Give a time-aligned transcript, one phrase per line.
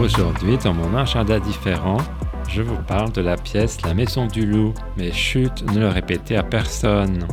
[0.00, 1.98] Aujourd'hui, dans mon agenda différent,
[2.48, 6.36] je vous parle de la pièce La Maison du Loup, mais chut, ne le répétez
[6.36, 7.26] à personne.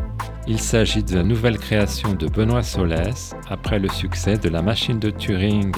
[0.47, 4.99] Il s'agit de la nouvelle création de Benoît Solès après le succès de La Machine
[4.99, 5.73] de Turing.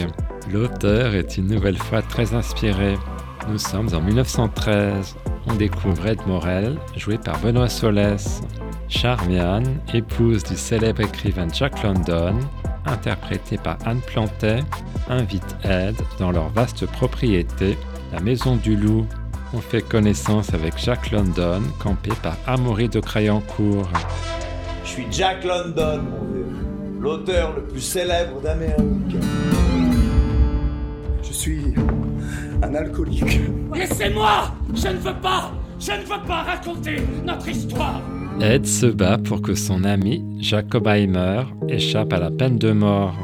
[0.50, 2.96] L'auteur est une nouvelle fois très inspiré.
[3.50, 5.16] Nous sommes en 1913.
[5.48, 8.42] On découvre Ed Morel, joué par Benoît Solès.
[8.88, 12.40] Charmian, épouse du célèbre écrivain Jack London,
[12.88, 14.64] interprétée par Anne Plantet,
[15.10, 17.78] invite Ed dans leur vaste propriété,
[18.12, 19.06] la Maison du Loup.
[19.54, 23.90] On fait connaissance avec Jack London, campé par Amaury de Crayancourt.
[24.84, 26.48] Je suis Jack London, mon vieux.
[27.00, 29.18] L'auteur le plus célèbre d'Amérique.
[31.22, 31.74] Je suis
[32.64, 33.42] un alcoolique.
[33.74, 38.02] Laissez-moi Je ne veux pas Je ne veux pas raconter notre histoire
[38.40, 43.16] Ed se bat pour que son ami, Jacob Heimer, échappe à la peine de mort.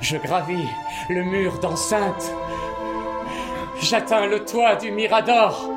[0.00, 0.66] Je gravis
[1.10, 2.32] le mur d'enceinte.
[3.80, 5.68] J'atteins le toit du Mirador.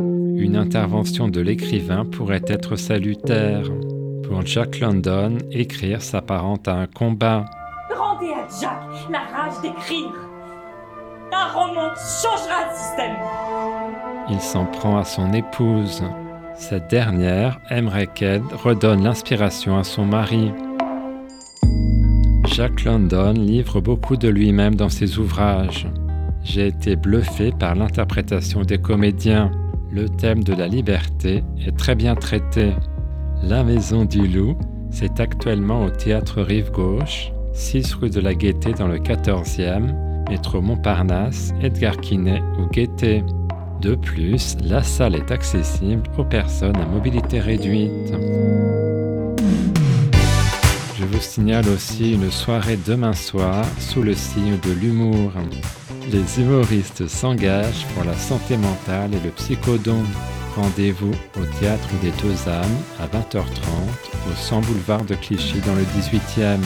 [0.00, 3.64] Une intervention de l'écrivain pourrait être salutaire.
[4.24, 7.44] Pour Jack London, écrire s'apparente à un combat.
[7.94, 8.80] Rendez à Jack
[9.10, 10.14] la rage d'écrire.
[11.32, 13.16] Un roman changera le système.
[14.30, 16.02] Il s'en prend à son épouse.
[16.60, 17.58] Cette dernière
[18.14, 20.52] qu'Ed redonne l'inspiration à son mari.
[22.44, 25.88] Jack London livre beaucoup de lui-même dans ses ouvrages.
[26.44, 29.50] J'ai été bluffé par l'interprétation des comédiens.
[29.90, 32.74] Le thème de la liberté est très bien traité.
[33.42, 34.58] La Maison du Loup,
[34.90, 39.94] c'est actuellement au théâtre Rive Gauche, 6 rue de la Gaîté dans le 14e,
[40.28, 43.24] métro Montparnasse, Edgar Quinet ou Gaîté.
[43.80, 48.12] De plus, la salle est accessible aux personnes à mobilité réduite.
[50.98, 55.32] Je vous signale aussi une soirée demain soir sous le signe de l'humour.
[56.12, 60.02] Les humoristes s'engagent pour la santé mentale et le psychodon.
[60.56, 63.46] Rendez-vous au Théâtre des Deux âmes à 20h30
[64.30, 66.60] au 100 boulevard de Clichy dans le 18e.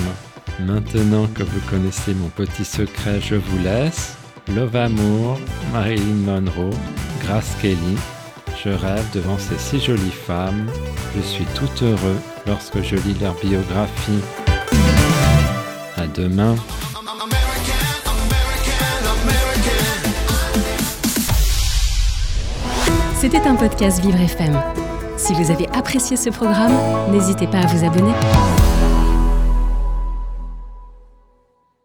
[0.66, 4.16] Maintenant que vous connaissez mon petit secret, je vous laisse.
[4.48, 5.38] Love Amour,
[5.72, 6.70] Marilyn Monroe,
[7.26, 7.96] Grace Kelly.
[8.62, 10.66] Je rêve devant ces six jolies femmes.
[11.16, 14.20] Je suis tout heureux lorsque je lis leur biographie.
[15.96, 16.54] À demain.
[23.16, 24.60] C'était un podcast Vivre FM.
[25.16, 26.76] Si vous avez apprécié ce programme,
[27.10, 28.12] n'hésitez pas à vous abonner.